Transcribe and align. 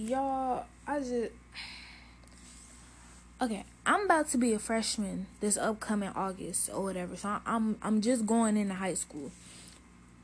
y'all, 0.00 0.64
I 0.86 1.00
just 1.00 1.32
okay. 3.40 3.64
I'm 3.86 4.04
about 4.04 4.28
to 4.30 4.38
be 4.38 4.52
a 4.52 4.58
freshman 4.58 5.26
this 5.40 5.56
upcoming 5.56 6.10
August 6.10 6.70
or 6.72 6.82
whatever. 6.82 7.16
So 7.16 7.38
I'm 7.44 7.76
I'm 7.82 8.00
just 8.00 8.26
going 8.26 8.56
into 8.56 8.74
high 8.74 8.94
school, 8.94 9.30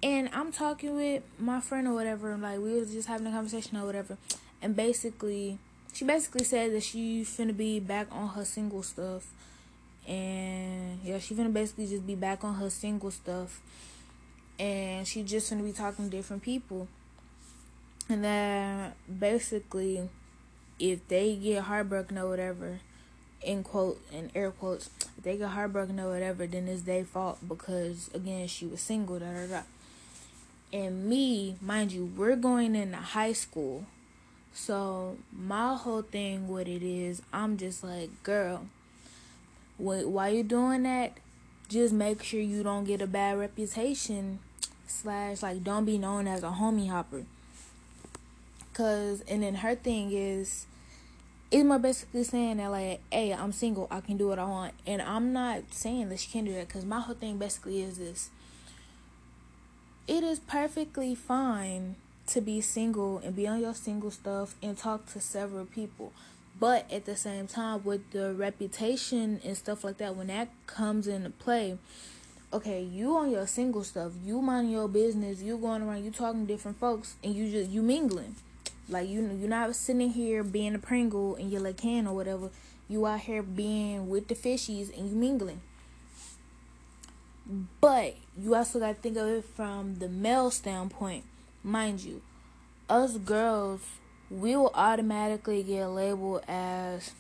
and 0.03 0.29
I'm 0.33 0.53
talking 0.53 0.95
with 0.95 1.23
my 1.39 1.61
friend 1.61 1.87
or 1.89 1.95
whatever. 1.95 2.37
Like 2.37 2.59
we 2.59 2.73
was 2.73 2.93
just 2.93 3.09
having 3.09 3.27
a 3.27 3.31
conversation 3.31 3.77
or 3.77 3.85
whatever, 3.85 4.17
and 4.62 4.75
basically 4.75 5.58
she 5.93 6.04
basically 6.04 6.45
said 6.45 6.72
that 6.72 6.83
she 6.83 7.22
finna 7.22 7.56
be 7.56 7.81
back 7.81 8.08
on 8.11 8.29
her 8.29 8.45
single 8.45 8.83
stuff, 8.83 9.27
and 10.06 11.01
yeah, 11.04 11.19
she 11.19 11.35
finna 11.35 11.53
basically 11.53 11.87
just 11.87 12.06
be 12.06 12.15
back 12.15 12.45
on 12.45 12.54
her 12.54 12.71
single 12.71 13.11
stuff, 13.11 13.61
and 14.58 15.06
she 15.06 15.22
just 15.22 15.53
finna 15.53 15.65
be 15.65 15.72
talking 15.72 16.11
to 16.11 16.16
different 16.16 16.43
people 16.43 16.88
and 18.09 18.25
then 18.25 18.93
basically, 19.19 20.09
if 20.79 21.07
they 21.09 21.35
get 21.35 21.65
heartbroken 21.65 22.19
or 22.19 22.29
whatever, 22.29 22.80
in 23.43 23.63
quote 23.63 24.01
in 24.13 24.30
air 24.35 24.51
quotes, 24.51 24.91
if 25.19 25.25
they 25.25 25.37
get 25.37 25.51
heartbroken 25.51 25.99
or 26.01 26.11
whatever, 26.11 26.47
then 26.47 26.69
it's 26.69 26.83
their 26.83 27.05
fault 27.05 27.39
because 27.47 28.11
again 28.15 28.47
she 28.47 28.66
was 28.66 28.80
single. 28.80 29.19
Da 29.19 29.27
da 29.27 29.47
da. 29.47 29.63
And 30.73 31.07
me, 31.07 31.57
mind 31.61 31.93
you, 31.93 32.13
we're 32.16 32.37
going 32.37 32.75
into 32.75 32.97
high 32.97 33.33
school. 33.33 33.87
So 34.52 35.19
my 35.33 35.75
whole 35.75 36.02
thing 36.02 36.49
what 36.49 36.66
it 36.66 36.83
is 36.83 37.23
I'm 37.33 37.57
just 37.57 37.85
like, 37.85 38.11
girl, 38.23 38.66
wait, 39.79 40.09
why 40.09 40.29
you 40.29 40.43
doing 40.43 40.83
that? 40.85 41.13
Just 41.69 41.93
make 41.93 42.23
sure 42.23 42.41
you 42.41 42.63
don't 42.63 42.85
get 42.85 43.02
a 43.02 43.07
bad 43.07 43.38
reputation. 43.38 44.38
Slash, 44.88 45.43
like, 45.43 45.65
don't 45.65 45.85
be 45.85 45.99
known 45.99 46.29
as 46.29 46.45
a 46.45 46.51
homie 46.51 46.88
hopper. 46.88 47.25
Cause 48.77 49.25
and 49.27 49.43
then 49.43 49.55
her 49.55 49.75
thing 49.75 50.12
is 50.12 50.66
Isma 51.51 51.80
basically 51.80 52.25
saying 52.25 52.59
that 52.59 52.71
like, 52.71 53.01
hey, 53.10 53.32
I'm 53.32 53.52
single, 53.52 53.88
I 53.91 54.02
can 54.02 54.19
do 54.19 54.29
what 54.29 54.38
I 54.38 54.45
want, 54.45 54.74
and 54.87 55.01
I'm 55.01 55.32
not 55.32 55.63
saying 55.71 56.10
that 56.10 56.21
she 56.21 56.30
can't 56.30 56.45
do 56.45 56.52
that. 56.52 56.69
Cause 56.69 56.85
my 56.85 57.01
whole 57.01 57.15
thing 57.15 57.38
basically 57.38 57.80
is 57.80 57.97
this: 57.97 58.29
it 60.07 60.23
is 60.23 60.41
perfectly 60.41 61.15
fine 61.15 61.97
to 62.27 62.43
be 62.43 62.60
single 62.60 63.16
and 63.24 63.35
be 63.35 63.47
on 63.47 63.63
your 63.63 63.73
single 63.73 64.10
stuff 64.10 64.54
and 64.62 64.77
talk 64.77 65.10
to 65.14 65.20
several 65.20 65.64
people, 65.64 66.12
but 66.60 66.84
at 66.92 67.06
the 67.06 67.16
same 67.16 67.47
time, 67.47 67.82
with 67.82 68.10
the 68.10 68.34
reputation 68.34 69.41
and 69.42 69.56
stuff 69.56 69.84
like 69.84 69.97
that, 69.97 70.16
when 70.16 70.27
that 70.27 70.50
comes 70.66 71.08
into 71.08 71.30
play, 71.30 71.78
okay, 72.52 72.82
you 72.82 73.16
on 73.16 73.30
your 73.30 73.47
single 73.47 73.84
stuff, 73.84 74.12
you 74.22 74.42
mind 74.42 74.70
your 74.70 74.86
business, 74.86 75.41
you 75.41 75.56
going 75.56 75.80
around, 75.80 76.04
you 76.04 76.10
talking 76.10 76.47
to 76.47 76.52
different 76.52 76.78
folks, 76.78 77.14
and 77.24 77.34
you 77.34 77.50
just 77.50 77.70
you 77.70 77.80
mingling. 77.80 78.34
Like 78.88 79.08
you, 79.08 79.22
you're 79.38 79.48
not 79.48 79.74
sitting 79.74 80.10
here 80.10 80.44
being 80.44 80.74
a 80.74 80.78
Pringle 80.78 81.34
in 81.34 81.50
your 81.50 81.60
like 81.60 81.78
can 81.78 82.06
or 82.06 82.14
whatever. 82.14 82.50
You 82.88 83.06
out 83.06 83.20
here 83.20 83.42
being 83.42 84.08
with 84.08 84.28
the 84.28 84.34
fishies 84.34 84.96
and 84.96 85.10
you 85.10 85.16
mingling. 85.16 85.60
But 87.80 88.16
you 88.38 88.54
also 88.54 88.78
got 88.78 88.88
to 88.88 88.94
think 88.94 89.16
of 89.16 89.28
it 89.28 89.44
from 89.44 89.96
the 89.96 90.08
male 90.08 90.50
standpoint, 90.50 91.24
mind 91.62 92.00
you. 92.00 92.22
Us 92.88 93.16
girls, 93.18 93.80
we 94.30 94.54
will 94.54 94.72
automatically 94.74 95.62
get 95.62 95.86
labeled 95.88 96.42
as 96.46 97.12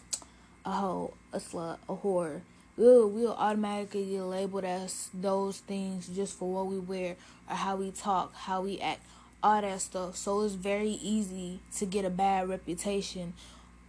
a 0.64 0.72
hoe, 0.72 1.14
a 1.32 1.38
slut, 1.38 1.78
a 1.88 1.96
whore. 1.96 2.42
We'll, 2.76 3.08
we'll 3.08 3.34
automatically 3.34 4.04
get 4.04 4.22
labeled 4.22 4.64
as 4.64 5.08
those 5.14 5.58
things 5.58 6.08
just 6.08 6.36
for 6.38 6.52
what 6.52 6.66
we 6.66 6.78
wear 6.78 7.16
or 7.48 7.56
how 7.56 7.76
we 7.76 7.90
talk, 7.90 8.34
how 8.34 8.62
we 8.62 8.80
act 8.80 9.00
all 9.46 9.60
that 9.60 9.80
stuff. 9.80 10.16
So 10.16 10.42
it's 10.42 10.54
very 10.54 10.90
easy 10.90 11.60
to 11.76 11.86
get 11.86 12.04
a 12.04 12.10
bad 12.10 12.48
reputation 12.48 13.34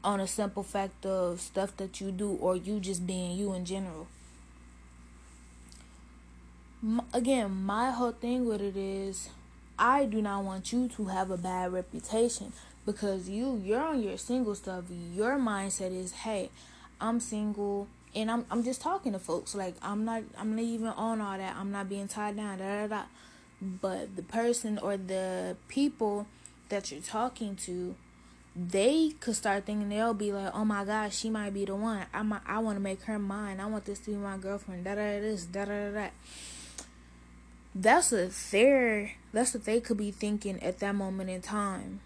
on 0.04 0.20
a 0.20 0.28
simple 0.28 0.62
fact 0.62 1.04
of 1.06 1.42
stuff 1.42 1.76
that 1.78 2.00
you 2.00 2.12
do 2.12 2.34
or 2.34 2.56
you 2.56 2.80
just 2.80 3.08
being 3.08 3.36
you 3.36 3.54
in 3.54 3.66
general. 3.66 4.08
Again, 7.12 7.52
my 7.52 7.90
whole 7.90 8.12
thing 8.12 8.46
with 8.46 8.62
it 8.62 8.78
is 8.78 9.30
I 9.80 10.06
do 10.06 10.22
not 10.22 10.44
want 10.44 10.72
you 10.72 10.88
to 10.90 11.06
have 11.06 11.32
a 11.32 11.38
bad 11.38 11.74
reputation 11.74 12.54
because 12.86 13.28
you 13.28 13.60
you're 13.66 13.82
on 13.82 14.04
your 14.04 14.18
single 14.18 14.54
stuff. 14.54 14.84
Your 15.16 15.38
mindset 15.40 15.92
is, 15.92 16.12
"Hey, 16.12 16.52
I'm 17.02 17.20
single 17.20 17.88
and 18.14 18.30
I'm 18.30 18.46
I'm 18.52 18.64
just 18.64 18.80
talking 18.80 19.14
to 19.14 19.20
folks. 19.20 19.56
Like 19.56 19.74
I'm 19.82 20.06
not 20.06 20.22
I'm 20.38 20.56
not 20.56 20.62
even 20.62 20.88
on 20.90 21.20
all 21.20 21.38
that. 21.38 21.56
I'm 21.56 21.72
not 21.72 21.90
being 21.90 22.08
tied 22.08 22.38
down. 22.38 22.60
Da 22.60 22.82
da 22.82 22.88
da." 22.88 23.04
But 23.62 24.16
the 24.16 24.24
person 24.24 24.78
or 24.78 24.98
the 24.98 25.58
people 25.68 26.28
that 26.70 26.92
you're 26.92 27.02
talking 27.02 27.56
to 27.56 27.96
they 28.56 29.14
could 29.20 29.36
start 29.36 29.66
thinking 29.66 29.90
they'll 29.90 30.14
be 30.14 30.32
like 30.32 30.52
oh 30.54 30.66
my 30.66 30.84
gosh 30.84 31.16
she 31.16 31.30
might 31.30 31.54
be 31.54 31.66
the 31.66 31.76
one. 31.76 32.06
I 32.14 32.24
might, 32.24 32.42
i 32.48 32.60
want 32.60 32.76
to 32.78 32.82
make 32.82 33.04
her 33.04 33.20
mine. 33.20 33.60
I 33.60 33.68
want 33.68 33.86
this 33.86 34.00
to 34.00 34.12
be 34.12 34.18
my 34.18 34.38
girlfriend. 34.38 34.84
Da 34.84 34.96
da 34.96 35.20
this 35.20 35.46
da 35.46 35.66
da 35.66 35.92
da 35.92 36.08
that's 37.76 38.12
what 38.12 38.32
they're 38.52 39.12
that's 39.32 39.54
what 39.54 39.66
they 39.66 39.80
could 39.80 39.98
be 39.98 40.10
thinking 40.10 40.62
at 40.64 40.80
that 40.80 40.96
moment 40.96 41.30
in 41.30 41.42
time 41.42 42.00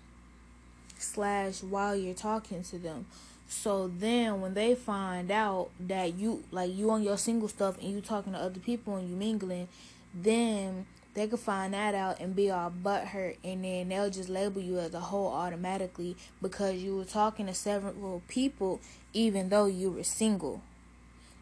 slash 0.97 1.63
while 1.63 1.95
you're 1.95 2.13
talking 2.13 2.63
to 2.63 2.77
them. 2.77 3.05
So 3.47 3.87
then 3.87 4.41
when 4.41 4.53
they 4.53 4.75
find 4.75 5.31
out 5.31 5.69
that 5.79 6.15
you 6.15 6.43
like 6.51 6.73
you 6.73 6.91
on 6.91 7.03
your 7.03 7.17
single 7.17 7.47
stuff 7.47 7.77
and 7.81 7.89
you 7.91 8.01
talking 8.01 8.33
to 8.33 8.39
other 8.39 8.59
people 8.59 8.95
and 8.95 9.09
you 9.09 9.15
mingling 9.15 9.67
then 10.13 10.85
they 11.13 11.27
could 11.27 11.39
find 11.39 11.73
that 11.73 11.93
out 11.93 12.19
and 12.19 12.35
be 12.35 12.49
all 12.49 12.71
butthurt, 12.71 13.37
and 13.43 13.63
then 13.65 13.89
they'll 13.89 14.09
just 14.09 14.29
label 14.29 14.61
you 14.61 14.79
as 14.79 14.93
a 14.93 14.99
whole 14.99 15.27
automatically 15.27 16.15
because 16.41 16.77
you 16.77 16.97
were 16.97 17.05
talking 17.05 17.47
to 17.47 17.53
several 17.53 18.21
people, 18.27 18.79
even 19.13 19.49
though 19.49 19.65
you 19.65 19.91
were 19.91 20.03
single. 20.03 20.61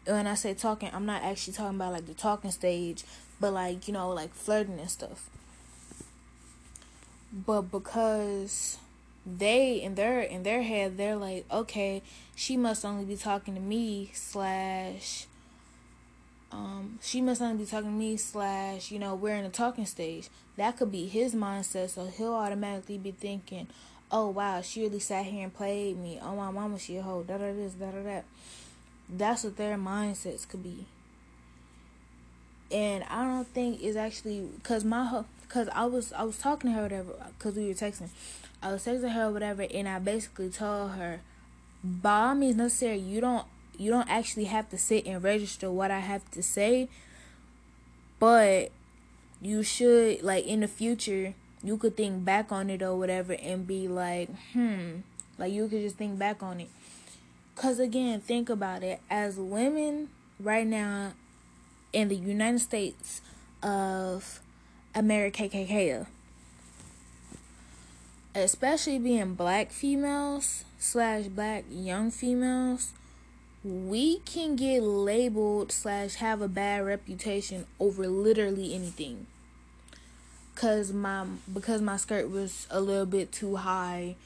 And 0.06 0.16
when 0.16 0.26
I 0.26 0.34
say 0.34 0.54
talking, 0.54 0.90
I'm 0.92 1.06
not 1.06 1.22
actually 1.22 1.52
talking 1.52 1.76
about 1.76 1.92
like 1.92 2.06
the 2.06 2.14
talking 2.14 2.50
stage, 2.50 3.04
but 3.40 3.52
like 3.52 3.86
you 3.86 3.94
know, 3.94 4.10
like 4.10 4.34
flirting 4.34 4.80
and 4.80 4.90
stuff. 4.90 5.30
But 7.32 7.62
because 7.62 8.78
they 9.24 9.80
in 9.80 9.94
their 9.94 10.20
in 10.20 10.42
their 10.42 10.62
head, 10.62 10.96
they're 10.96 11.16
like, 11.16 11.44
okay, 11.52 12.02
she 12.34 12.56
must 12.56 12.84
only 12.84 13.04
be 13.04 13.16
talking 13.16 13.54
to 13.54 13.60
me 13.60 14.10
slash 14.14 15.26
um, 16.52 16.98
she 17.00 17.20
must 17.20 17.40
not 17.40 17.56
be 17.58 17.64
talking 17.64 17.90
to 17.90 17.96
me 17.96 18.16
slash 18.16 18.90
you 18.90 18.98
know 18.98 19.14
we're 19.14 19.34
in 19.34 19.44
a 19.44 19.50
talking 19.50 19.86
stage. 19.86 20.28
That 20.56 20.76
could 20.76 20.90
be 20.90 21.06
his 21.06 21.34
mindset 21.34 21.90
so 21.90 22.06
he'll 22.06 22.34
automatically 22.34 22.98
be 22.98 23.12
thinking 23.12 23.68
oh 24.10 24.28
wow 24.28 24.60
she 24.60 24.82
really 24.82 24.98
sat 24.98 25.26
here 25.26 25.44
and 25.44 25.54
played 25.54 25.96
me. 25.96 26.18
Oh 26.20 26.34
my 26.34 26.50
mama 26.50 26.78
she 26.78 26.96
a 26.96 27.02
hoe. 27.02 27.22
Da 27.22 27.38
da 27.38 27.52
da 27.52 27.92
da 27.92 28.02
that. 28.02 28.24
That's 29.08 29.44
what 29.44 29.56
their 29.56 29.76
mindsets 29.76 30.48
could 30.48 30.62
be. 30.62 30.86
And 32.72 33.04
i 33.04 33.24
don't 33.24 33.46
think 33.46 33.82
it's 33.82 33.96
actually 33.96 34.48
because 34.56 34.84
my 34.84 35.22
because 35.42 35.68
i 35.72 35.84
was 35.84 36.12
i 36.12 36.22
was 36.24 36.38
talking 36.38 36.70
to 36.70 36.76
her 36.76 36.82
whatever 36.82 37.12
because 37.38 37.54
we 37.54 37.68
were 37.68 37.74
texting. 37.74 38.08
I 38.62 38.72
was 38.72 38.84
texting 38.84 39.12
her 39.12 39.30
whatever 39.30 39.66
and 39.72 39.88
i 39.88 40.00
basically 40.00 40.50
told 40.50 40.92
her 40.92 41.20
by 41.84 42.28
all 42.28 42.34
means 42.34 42.56
necessary 42.56 42.98
you 42.98 43.20
don't 43.20 43.46
you 43.80 43.90
don't 43.90 44.10
actually 44.10 44.44
have 44.44 44.68
to 44.68 44.76
sit 44.76 45.06
and 45.06 45.24
register 45.24 45.70
what 45.70 45.90
I 45.90 46.00
have 46.00 46.30
to 46.32 46.42
say, 46.42 46.86
but 48.18 48.70
you 49.40 49.62
should 49.62 50.22
like 50.22 50.46
in 50.46 50.60
the 50.60 50.68
future 50.68 51.32
you 51.62 51.78
could 51.78 51.96
think 51.96 52.22
back 52.22 52.52
on 52.52 52.68
it 52.68 52.82
or 52.82 52.96
whatever 52.98 53.32
and 53.32 53.66
be 53.66 53.88
like, 53.88 54.28
hmm, 54.52 54.96
like 55.38 55.52
you 55.52 55.66
could 55.66 55.80
just 55.80 55.96
think 55.96 56.18
back 56.18 56.42
on 56.42 56.60
it. 56.60 56.68
Cause 57.56 57.78
again, 57.78 58.20
think 58.20 58.50
about 58.50 58.82
it. 58.82 59.00
As 59.08 59.36
women 59.36 60.10
right 60.38 60.66
now 60.66 61.14
in 61.94 62.08
the 62.08 62.16
United 62.16 62.60
States 62.60 63.22
of 63.62 64.40
America, 64.94 65.48
KKK, 65.48 66.06
especially 68.34 68.98
being 68.98 69.34
black 69.34 69.70
females 69.70 70.64
slash 70.78 71.24
black 71.24 71.64
young 71.70 72.10
females, 72.10 72.92
we 73.62 74.20
can 74.20 74.56
get 74.56 74.82
labeled 74.82 75.70
slash 75.70 76.14
have 76.14 76.40
a 76.40 76.48
bad 76.48 76.84
reputation 76.84 77.66
over 77.78 78.06
literally 78.06 78.74
anything. 78.74 79.26
Because 80.54 80.92
my 80.92 81.26
because 81.52 81.82
my 81.82 81.96
skirt 81.98 82.30
was 82.30 82.66
a 82.70 82.80
little 82.80 83.06
bit 83.06 83.32
too 83.32 83.56
high 83.56 84.16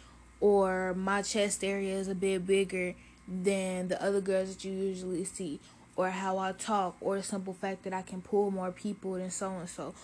or 0.41 0.95
my 0.95 1.23
chest 1.23 1.65
area 1.65 1.97
is 1.97 2.07
a 2.09 2.15
bit 2.15 2.47
bigger 2.47 2.95
than 3.27 3.89
the 3.89 4.01
other 4.03 4.21
girls 4.21 4.55
that 4.55 4.65
you 4.65 4.73
usually 4.73 5.25
see 5.25 5.59
or 5.97 6.11
how 6.11 6.39
I 6.39 6.53
talk 6.53 6.97
or 7.01 7.17
the 7.17 7.23
simple 7.23 7.55
fact 7.55 7.85
that 7.85 7.93
I 7.93 8.03
can 8.03 8.21
pull 8.21 8.51
more 8.51 8.71
people 8.71 9.13
than 9.15 9.31
so 9.31 9.51
and 9.51 9.69
so 9.69 9.95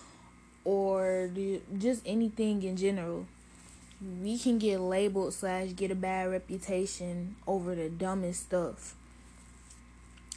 or 0.63 1.29
just 1.77 2.01
anything 2.05 2.63
in 2.63 2.75
general. 2.75 3.27
We 4.21 4.37
can 4.37 4.57
get 4.57 4.81
labeled 4.81 5.33
slash 5.33 5.69
get 5.75 5.91
a 5.91 5.95
bad 5.95 6.31
reputation 6.31 7.35
over 7.47 7.75
the 7.75 7.89
dumbest 7.89 8.43
stuff 8.43 8.95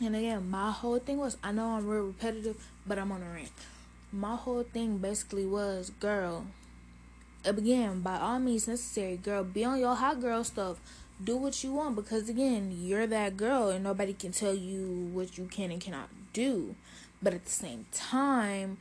and 0.00 0.16
again, 0.16 0.50
my 0.50 0.72
whole 0.72 0.98
thing 0.98 1.18
was 1.18 1.36
I 1.42 1.52
know 1.52 1.70
I'm 1.70 1.86
real 1.86 2.06
repetitive, 2.06 2.56
but 2.86 2.98
I'm 2.98 3.12
on 3.12 3.22
a 3.22 3.30
rant. 3.30 3.52
My 4.12 4.36
whole 4.36 4.64
thing 4.64 4.98
basically 4.98 5.46
was, 5.46 5.90
girl, 6.00 6.46
again, 7.44 8.00
by 8.00 8.18
all 8.18 8.38
means 8.38 8.66
necessary, 8.66 9.16
girl, 9.16 9.44
be 9.44 9.64
on 9.64 9.78
your 9.78 9.94
hot 9.94 10.20
girl 10.20 10.42
stuff. 10.44 10.80
Do 11.22 11.36
what 11.36 11.62
you 11.62 11.72
want 11.72 11.94
because 11.94 12.28
again, 12.28 12.76
you're 12.80 13.06
that 13.06 13.36
girl 13.36 13.68
and 13.68 13.84
nobody 13.84 14.12
can 14.12 14.32
tell 14.32 14.54
you 14.54 15.10
what 15.12 15.38
you 15.38 15.46
can 15.46 15.70
and 15.70 15.80
cannot 15.80 16.08
do. 16.32 16.74
But 17.22 17.34
at 17.34 17.44
the 17.44 17.52
same 17.52 17.86
time, 17.92 18.78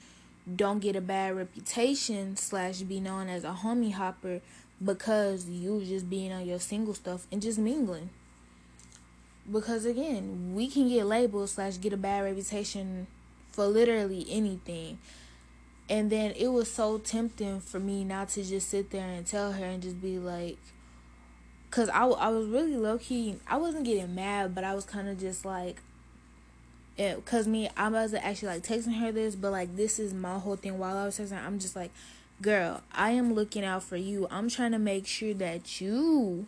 don't 0.56 0.80
get 0.80 0.95
a 0.95 1.01
bad 1.01 1.38
reputation 1.38 2.36
slash 2.36 2.81
be 2.81 3.00
known 3.00 3.30
as 3.30 3.44
a 3.44 3.60
homie 3.62 3.94
hopper 3.94 4.42
because 4.83 5.48
you 5.48 5.86
just 5.86 6.10
being 6.10 6.33
on 6.33 6.45
your 6.45 6.60
single 6.60 6.95
stuff 6.95 7.27
and 7.31 7.42
just 7.42 7.60
mingling. 7.60 8.10
Because 9.51 9.86
again, 9.86 10.54
we 10.54 10.68
can 10.68 10.88
get 10.88 11.06
labeled 11.06 11.50
slash 11.50 11.78
get 11.78 11.94
a 11.94 11.98
bad 11.98 12.24
reputation 12.24 13.07
for 13.51 13.66
literally 13.68 14.25
anything. 14.30 15.00
And 15.90 16.10
then 16.10 16.31
it 16.31 16.48
was 16.48 16.72
so 16.72 16.98
tempting 16.98 17.60
for 17.60 17.80
me 17.80 18.04
not 18.04 18.30
to 18.30 18.44
just 18.44 18.69
sit 18.69 18.92
there 18.92 19.07
and 19.07 19.28
tell 19.28 19.51
her 19.51 19.66
and 19.66 19.84
just 19.84 20.01
be 20.01 20.18
like, 20.18 20.57
because 21.69 21.90
I, 21.90 22.06
I 22.06 22.30
was 22.30 22.48
really 22.48 22.78
low 22.78 22.98
key, 22.98 23.38
I 23.48 23.57
wasn't 23.57 23.86
getting 23.86 24.16
mad, 24.16 24.56
but 24.56 24.63
I 24.63 24.75
was 24.75 24.86
kind 24.86 25.10
of 25.10 25.19
just 25.19 25.44
like, 25.44 25.81
eh, 26.98 27.16
because 27.16 27.48
me, 27.48 27.69
I 27.75 27.89
wasn't 27.89 28.24
actually 28.24 28.50
like 28.50 28.63
texting 28.63 29.00
her 29.00 29.12
this, 29.12 29.36
but 29.36 29.51
like 29.51 29.75
this 29.75 30.00
is 30.00 30.13
my 30.13 30.39
whole 30.39 30.56
thing 30.56 30.78
while 30.78 30.96
I 30.96 31.06
was 31.06 31.19
texting 31.19 31.44
I'm 31.44 31.60
just 31.60 31.75
like, 31.75 31.92
girl, 32.42 32.81
I 32.94 33.12
am 33.12 33.34
looking 33.34 33.66
out 33.66 33.84
for 33.84 33.98
you. 33.98 34.28
I'm 34.31 34.50
trying 34.50 34.72
to 34.72 34.80
make 34.80 35.07
sure 35.07 35.34
that 35.34 35.81
you 35.81 36.46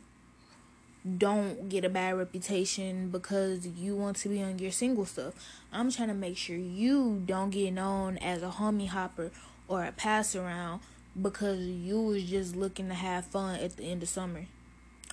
don't 1.05 1.69
get 1.69 1.85
a 1.85 1.89
bad 1.89 2.17
reputation 2.17 3.09
because 3.09 3.67
you 3.67 3.95
want 3.95 4.17
to 4.17 4.29
be 4.29 4.41
on 4.41 4.57
your 4.57 4.71
single 4.71 5.05
stuff. 5.05 5.33
I'm 5.71 5.91
trying 5.91 6.07
to 6.07 6.15
make 6.15 6.35
sure 6.35 6.55
you 6.55 7.21
don't 7.25 7.51
get 7.51 7.73
known 7.73 8.17
as 8.17 8.41
a 8.41 8.49
homie 8.49 8.87
hopper 8.87 9.31
or 9.67 9.85
a 9.85 9.91
pass 9.91 10.35
around 10.35 10.81
because 11.19 11.59
you 11.59 12.01
was 12.01 12.23
just 12.23 12.55
looking 12.55 12.87
to 12.89 12.95
have 12.95 13.25
fun 13.25 13.59
at 13.59 13.77
the 13.77 13.83
end 13.83 14.01
of 14.01 14.09
summer. 14.09 14.45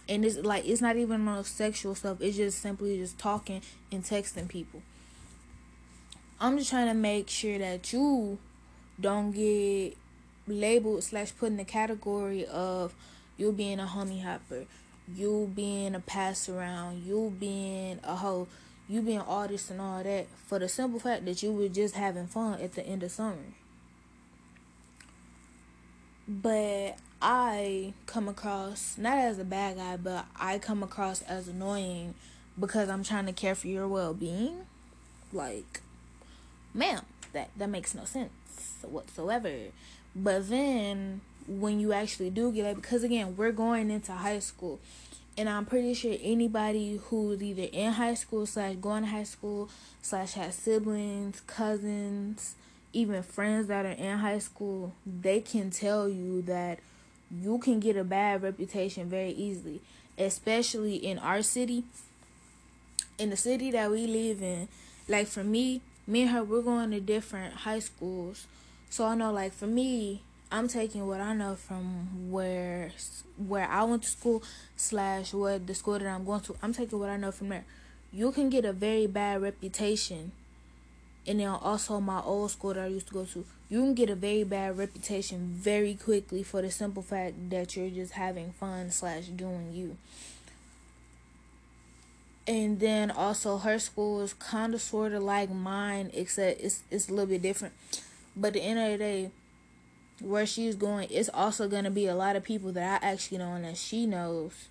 And 0.08 0.24
it's 0.24 0.38
like 0.38 0.66
it's 0.66 0.80
not 0.80 0.96
even 0.96 1.28
on 1.28 1.44
sexual 1.44 1.94
stuff. 1.94 2.20
It's 2.20 2.38
just 2.38 2.60
simply 2.60 2.96
just 2.96 3.18
talking 3.18 3.60
and 3.90 4.02
texting 4.02 4.48
people. 4.48 4.82
I'm 6.40 6.58
just 6.58 6.70
trying 6.70 6.88
to 6.88 6.94
make 6.94 7.28
sure 7.28 7.58
that 7.58 7.92
you 7.92 8.38
don't 8.98 9.32
get 9.32 9.96
labeled 10.46 11.04
slash 11.04 11.36
put 11.36 11.50
in 11.50 11.56
the 11.58 11.64
category 11.64 12.46
of 12.46 12.94
you 13.36 13.52
being 13.52 13.78
a 13.78 13.86
homie 13.86 14.24
hopper 14.24 14.64
you 15.14 15.50
being 15.54 15.94
a 15.94 16.00
pass 16.00 16.48
around, 16.48 17.04
you 17.04 17.34
being 17.38 18.00
a 18.04 18.16
hoe, 18.16 18.48
you 18.88 19.02
being 19.02 19.22
this 19.48 19.70
and 19.70 19.80
all 19.80 20.02
that 20.02 20.26
for 20.46 20.58
the 20.58 20.68
simple 20.68 21.00
fact 21.00 21.24
that 21.24 21.42
you 21.42 21.52
were 21.52 21.68
just 21.68 21.94
having 21.94 22.26
fun 22.26 22.60
at 22.60 22.74
the 22.74 22.86
end 22.86 23.02
of 23.02 23.10
summer. 23.10 23.54
But 26.28 26.96
I 27.20 27.94
come 28.06 28.28
across 28.28 28.96
not 28.96 29.18
as 29.18 29.38
a 29.38 29.44
bad 29.44 29.76
guy, 29.76 29.96
but 29.96 30.26
I 30.38 30.58
come 30.58 30.82
across 30.82 31.22
as 31.22 31.48
annoying 31.48 32.14
because 32.58 32.88
I'm 32.88 33.02
trying 33.02 33.26
to 33.26 33.32
care 33.32 33.54
for 33.54 33.68
your 33.68 33.88
well 33.88 34.14
being. 34.14 34.66
Like, 35.32 35.80
ma'am, 36.74 37.04
that 37.32 37.50
that 37.56 37.68
makes 37.68 37.94
no 37.94 38.04
sense 38.04 38.30
whatsoever. 38.82 39.52
But 40.14 40.48
then 40.48 41.22
when 41.46 41.80
you 41.80 41.92
actually 41.92 42.30
do 42.30 42.52
get 42.52 42.66
it 42.66 42.76
because 42.76 43.02
again 43.02 43.36
we're 43.36 43.52
going 43.52 43.90
into 43.90 44.12
high 44.12 44.38
school. 44.38 44.80
And 45.36 45.48
i'm 45.48 45.64
pretty 45.64 45.94
sure 45.94 46.14
anybody 46.22 47.00
who's 47.04 47.42
either 47.42 47.68
in 47.72 47.92
high 47.92 48.14
school 48.14 48.44
slash 48.44 48.76
going 48.76 49.04
to 49.04 49.08
high 49.08 49.22
school 49.22 49.70
slash 50.02 50.34
has 50.34 50.54
siblings 50.54 51.40
cousins 51.46 52.54
even 52.92 53.22
friends 53.22 53.68
that 53.68 53.86
are 53.86 53.92
in 53.92 54.18
high 54.18 54.40
school 54.40 54.94
they 55.06 55.40
can 55.40 55.70
tell 55.70 56.06
you 56.06 56.42
that 56.42 56.80
you 57.30 57.56
can 57.56 57.80
get 57.80 57.96
a 57.96 58.04
bad 58.04 58.42
reputation 58.42 59.08
very 59.08 59.30
easily 59.30 59.80
especially 60.18 60.96
in 60.96 61.18
our 61.18 61.42
city. 61.42 61.84
In 63.18 63.30
the 63.30 63.36
city 63.36 63.70
that 63.70 63.90
we 63.90 64.06
live 64.06 64.42
in 64.42 64.68
like 65.08 65.26
for 65.26 65.44
me 65.44 65.80
me 66.06 66.22
and 66.22 66.30
her 66.30 66.42
we're 66.42 66.62
going 66.62 66.90
to 66.90 67.00
different 67.00 67.54
high 67.54 67.78
schools. 67.78 68.46
So 68.90 69.06
i 69.06 69.14
know 69.14 69.32
like 69.32 69.52
for 69.52 69.66
me 69.66 70.22
I'm 70.52 70.68
taking 70.68 71.06
what 71.06 71.22
I 71.22 71.32
know 71.32 71.54
from 71.54 72.30
where 72.30 72.92
where 73.38 73.66
I 73.66 73.84
went 73.84 74.02
to 74.02 74.08
school 74.10 74.42
slash 74.76 75.32
what 75.32 75.66
the 75.66 75.74
school 75.74 75.98
that 75.98 76.06
I'm 76.06 76.26
going 76.26 76.42
to. 76.42 76.56
I'm 76.62 76.74
taking 76.74 76.98
what 76.98 77.08
I 77.08 77.16
know 77.16 77.32
from 77.32 77.48
there. 77.48 77.64
You 78.12 78.30
can 78.32 78.50
get 78.50 78.66
a 78.66 78.72
very 78.74 79.06
bad 79.06 79.40
reputation, 79.40 80.32
and 81.26 81.40
then 81.40 81.48
also 81.48 82.00
my 82.00 82.20
old 82.20 82.50
school 82.50 82.74
that 82.74 82.84
I 82.84 82.88
used 82.88 83.06
to 83.08 83.14
go 83.14 83.24
to. 83.24 83.46
You 83.70 83.80
can 83.80 83.94
get 83.94 84.10
a 84.10 84.14
very 84.14 84.44
bad 84.44 84.76
reputation 84.76 85.54
very 85.54 85.94
quickly 85.94 86.42
for 86.42 86.60
the 86.60 86.70
simple 86.70 87.02
fact 87.02 87.48
that 87.48 87.74
you're 87.74 87.88
just 87.88 88.12
having 88.12 88.52
fun 88.52 88.90
slash 88.90 89.28
doing 89.28 89.72
you. 89.72 89.96
And 92.46 92.78
then 92.78 93.10
also 93.10 93.56
her 93.56 93.78
school 93.78 94.20
is 94.20 94.34
kind 94.34 94.74
of 94.74 94.82
sort 94.82 95.12
of 95.12 95.22
like 95.22 95.50
mine, 95.50 96.10
except 96.12 96.60
it's 96.60 96.82
it's 96.90 97.08
a 97.08 97.12
little 97.12 97.24
bit 97.24 97.40
different. 97.40 97.72
But 98.36 98.48
at 98.48 98.52
the 98.52 98.60
end 98.60 98.78
of 98.78 98.90
the 98.90 98.98
day 98.98 99.30
where 100.22 100.46
she's 100.46 100.76
going, 100.76 101.08
it's 101.10 101.28
also 101.32 101.68
going 101.68 101.84
to 101.84 101.90
be 101.90 102.06
a 102.06 102.14
lot 102.14 102.36
of 102.36 102.44
people 102.44 102.72
that 102.72 103.02
I 103.02 103.06
actually 103.06 103.38
know 103.38 103.54
and 103.54 103.64
that 103.64 103.76
she 103.76 104.06
knows. 104.06 104.68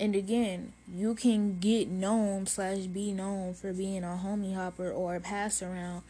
And 0.00 0.14
again, 0.14 0.72
you 0.92 1.14
can 1.14 1.58
get 1.58 1.88
known 1.88 2.46
slash 2.46 2.86
be 2.86 3.12
known 3.12 3.54
for 3.54 3.72
being 3.72 4.04
a 4.04 4.20
homie 4.24 4.54
hopper 4.54 4.90
or 4.90 5.16
a 5.16 5.20
pass 5.20 5.62
around 5.62 6.02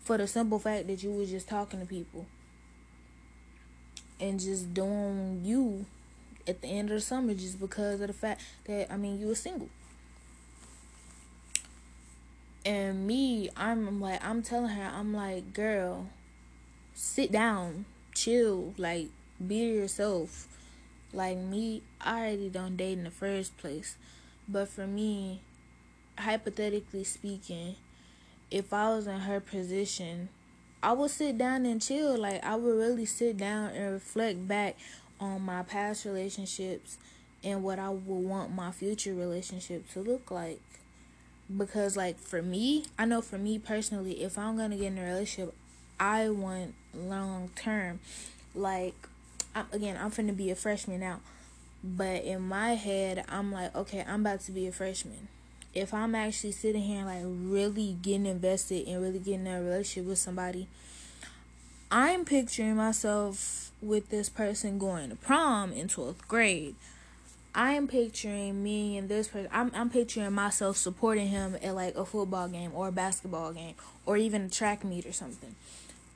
for 0.00 0.18
the 0.18 0.26
simple 0.26 0.58
fact 0.58 0.86
that 0.88 1.02
you 1.02 1.10
was 1.10 1.30
just 1.30 1.48
talking 1.48 1.80
to 1.80 1.86
people 1.86 2.26
and 4.18 4.40
just 4.40 4.72
doing 4.72 5.42
you 5.44 5.86
at 6.46 6.62
the 6.62 6.68
end 6.68 6.90
of 6.90 6.96
the 6.96 7.00
summer 7.00 7.34
just 7.34 7.60
because 7.60 8.00
of 8.00 8.06
the 8.06 8.12
fact 8.12 8.42
that 8.64 8.92
I 8.92 8.96
mean 8.96 9.20
you 9.20 9.28
were 9.28 9.34
single. 9.34 9.68
And 12.64 13.06
me, 13.06 13.50
I'm 13.56 14.00
like 14.00 14.24
I'm 14.24 14.42
telling 14.42 14.70
her, 14.70 14.90
I'm 14.94 15.12
like, 15.12 15.52
girl, 15.52 16.08
sit 16.94 17.30
down 17.30 17.84
chill, 18.14 18.74
like 18.78 19.08
be 19.44 19.56
yourself. 19.56 20.48
Like 21.12 21.38
me, 21.38 21.82
I 22.00 22.20
already 22.20 22.48
don't 22.48 22.76
date 22.76 22.98
in 22.98 23.04
the 23.04 23.10
first 23.10 23.56
place. 23.56 23.96
But 24.48 24.68
for 24.68 24.86
me, 24.86 25.40
hypothetically 26.18 27.04
speaking, 27.04 27.76
if 28.50 28.72
I 28.72 28.88
was 28.88 29.06
in 29.06 29.20
her 29.20 29.40
position, 29.40 30.28
I 30.82 30.92
would 30.92 31.10
sit 31.10 31.38
down 31.38 31.66
and 31.66 31.80
chill. 31.80 32.16
Like 32.18 32.44
I 32.44 32.56
would 32.56 32.76
really 32.76 33.06
sit 33.06 33.36
down 33.36 33.70
and 33.70 33.92
reflect 33.92 34.46
back 34.46 34.76
on 35.20 35.42
my 35.42 35.62
past 35.62 36.04
relationships 36.04 36.98
and 37.42 37.62
what 37.62 37.78
I 37.78 37.90
would 37.90 38.02
want 38.04 38.54
my 38.54 38.70
future 38.70 39.14
relationship 39.14 39.88
to 39.92 40.00
look 40.00 40.30
like. 40.30 40.60
Because 41.54 41.96
like 41.96 42.18
for 42.18 42.42
me, 42.42 42.86
I 42.98 43.04
know 43.04 43.20
for 43.20 43.38
me 43.38 43.58
personally, 43.58 44.22
if 44.22 44.38
I'm 44.38 44.56
gonna 44.56 44.76
get 44.76 44.92
in 44.92 44.98
a 44.98 45.04
relationship, 45.04 45.54
I 45.98 46.28
want 46.28 46.74
long 46.94 47.50
term. 47.56 48.00
Like, 48.54 48.94
I'm, 49.54 49.66
again, 49.72 49.98
I'm 50.00 50.10
finna 50.10 50.36
be 50.36 50.50
a 50.50 50.54
freshman 50.54 51.00
now. 51.00 51.20
But 51.82 52.24
in 52.24 52.40
my 52.42 52.74
head, 52.74 53.24
I'm 53.28 53.52
like, 53.52 53.74
okay, 53.76 54.04
I'm 54.08 54.22
about 54.22 54.40
to 54.42 54.52
be 54.52 54.66
a 54.66 54.72
freshman. 54.72 55.28
If 55.74 55.92
I'm 55.92 56.14
actually 56.14 56.52
sitting 56.52 56.82
here 56.82 57.04
like 57.04 57.22
really 57.24 57.96
getting 58.00 58.26
invested 58.26 58.86
and 58.86 59.02
really 59.02 59.18
getting 59.18 59.46
in 59.46 59.52
a 59.52 59.62
relationship 59.62 60.08
with 60.08 60.18
somebody, 60.18 60.68
I'm 61.90 62.24
picturing 62.24 62.76
myself 62.76 63.70
with 63.82 64.08
this 64.08 64.28
person 64.28 64.78
going 64.78 65.10
to 65.10 65.16
prom 65.16 65.72
in 65.72 65.88
12th 65.88 66.26
grade. 66.26 66.74
I'm 67.54 67.86
picturing 67.86 68.64
me 68.64 68.96
and 68.96 69.08
this 69.08 69.28
person. 69.28 69.48
I'm 69.52 69.70
I'm 69.74 69.88
picturing 69.88 70.32
myself 70.32 70.76
supporting 70.76 71.28
him 71.28 71.56
at 71.62 71.74
like 71.74 71.94
a 71.94 72.04
football 72.04 72.48
game 72.48 72.72
or 72.74 72.88
a 72.88 72.92
basketball 72.92 73.52
game 73.52 73.74
or 74.06 74.16
even 74.16 74.42
a 74.42 74.48
track 74.48 74.82
meet 74.82 75.06
or 75.06 75.12
something. 75.12 75.54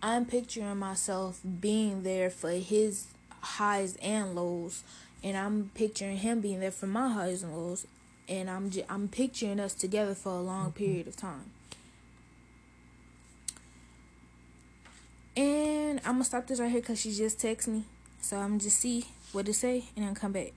I'm 0.00 0.26
picturing 0.26 0.76
myself 0.76 1.40
being 1.60 2.04
there 2.04 2.30
for 2.30 2.50
his 2.50 3.08
highs 3.40 3.96
and 3.96 4.34
lows, 4.34 4.84
and 5.24 5.36
I'm 5.36 5.72
picturing 5.74 6.18
him 6.18 6.40
being 6.40 6.60
there 6.60 6.70
for 6.70 6.86
my 6.86 7.08
highs 7.08 7.42
and 7.42 7.56
lows, 7.56 7.84
and 8.28 8.48
I'm 8.48 8.70
j- 8.70 8.84
I'm 8.88 9.08
picturing 9.08 9.58
us 9.58 9.74
together 9.74 10.14
for 10.14 10.30
a 10.30 10.40
long 10.40 10.66
mm-hmm. 10.66 10.78
period 10.78 11.08
of 11.08 11.16
time. 11.16 11.50
And 15.36 15.98
I'm 16.04 16.14
gonna 16.14 16.24
stop 16.24 16.46
this 16.46 16.60
right 16.60 16.70
here 16.70 16.80
because 16.80 17.00
she 17.00 17.12
just 17.12 17.40
texted 17.40 17.68
me, 17.68 17.84
so 18.20 18.36
I'm 18.36 18.60
just 18.60 18.78
see 18.78 19.04
what 19.32 19.48
it 19.48 19.54
say 19.54 19.86
and 19.96 20.06
then 20.06 20.14
come 20.14 20.30
back. 20.30 20.52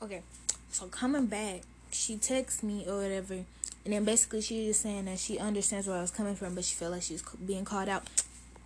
Okay, 0.00 0.22
so 0.70 0.86
coming 0.86 1.26
back, 1.26 1.60
she 1.90 2.16
texts 2.16 2.62
me 2.62 2.86
or 2.88 3.02
whatever 3.02 3.44
and 3.84 3.92
then 3.92 4.04
basically 4.04 4.40
she 4.40 4.68
was 4.68 4.78
saying 4.78 5.06
that 5.06 5.18
she 5.18 5.38
understands 5.38 5.88
where 5.88 5.98
I 5.98 6.00
was 6.00 6.10
coming 6.10 6.36
from, 6.36 6.54
but 6.54 6.64
she 6.64 6.74
felt 6.74 6.92
like 6.92 7.02
she 7.02 7.14
was 7.14 7.22
being 7.44 7.64
called 7.64 7.88
out. 7.88 8.04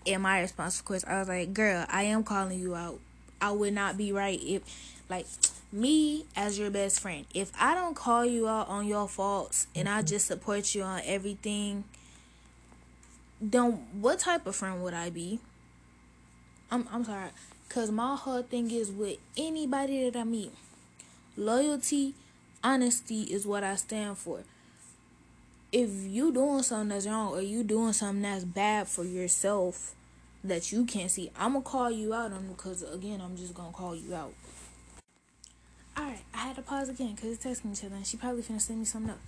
And 0.07 0.23
my 0.23 0.41
response, 0.41 0.79
of 0.79 0.85
course, 0.85 1.05
I 1.05 1.19
was 1.19 1.29
like, 1.29 1.53
"Girl, 1.53 1.85
I 1.89 2.05
am 2.05 2.23
calling 2.23 2.61
you 2.61 2.75
out. 2.75 3.01
I 3.41 3.51
would 3.51 3.75
not 3.75 3.97
be 3.97 4.13
right 4.13 4.41
if, 4.43 4.63
like, 5.09 5.27
me 5.73 6.25
as 6.37 6.59
your 6.59 6.71
best 6.71 7.01
friend, 7.01 7.27
if 7.35 7.51
I 7.61 7.75
don't 7.75 7.95
call 7.95 8.25
you 8.25 8.49
out 8.49 8.69
on 8.69 8.87
your 8.87 9.09
faults 9.09 9.67
and 9.75 9.89
I 9.89 10.03
just 10.03 10.27
support 10.27 10.75
you 10.75 10.83
on 10.83 11.03
everything, 11.05 11.85
then 13.41 13.87
what 14.01 14.21
type 14.21 14.47
of 14.47 14.57
friend 14.57 14.83
would 14.83 14.95
I 14.95 15.11
be? 15.11 15.41
I'm 16.71 16.89
I'm 16.93 17.05
sorry. 17.05 17.31
Cause 17.69 17.91
my 17.91 18.15
whole 18.15 18.43
thing 18.43 18.71
is 18.71 18.93
with 18.93 19.19
anybody 19.37 20.09
that 20.09 20.19
I 20.19 20.25
meet, 20.25 20.53
loyalty, 21.37 22.15
honesty 22.63 23.23
is 23.23 23.45
what 23.45 23.65
I 23.65 23.75
stand 23.75 24.19
for. 24.19 24.45
If 25.73 25.91
you 25.91 26.33
doing 26.33 26.63
something 26.63 26.91
that's 26.91 27.07
wrong 27.09 27.33
or 27.33 27.43
you 27.43 27.65
doing 27.65 27.93
something 27.93 28.23
that's 28.23 28.45
bad 28.45 28.87
for 28.87 29.05
yourself 29.05 29.96
that 30.49 30.73
you 30.73 30.85
can't 30.85 31.11
see, 31.11 31.31
I'm 31.39 31.53
gonna 31.53 31.65
call 31.65 31.91
you 31.91 32.15
out 32.15 32.33
on 32.33 32.49
because 32.49 32.83
again, 32.83 33.21
I'm 33.21 33.37
just 33.37 33.55
gonna 33.55 33.73
call 33.73 33.95
you 33.95 34.15
out. 34.15 34.33
Alright, 35.99 36.23
I 36.35 36.39
had 36.39 36.57
to 36.57 36.63
pause 36.63 36.89
again 36.89 37.15
because 37.15 37.33
it's 37.33 37.45
texting 37.45 37.73
each 37.73 37.85
other 37.85 37.97
and 37.97 38.07
she 38.07 38.17
probably 38.17 38.43
finna 38.43 38.61
send 38.61 38.79
me 38.79 38.85
something 38.85 39.11
else. 39.11 39.21